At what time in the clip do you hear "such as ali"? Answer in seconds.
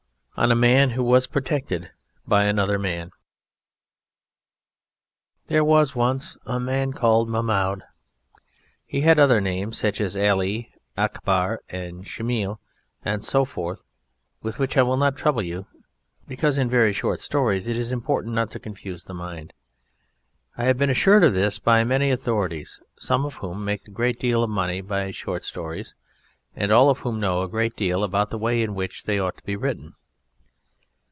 9.77-10.73